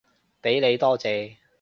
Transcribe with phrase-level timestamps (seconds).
[0.41, 1.35] 畀你，多謝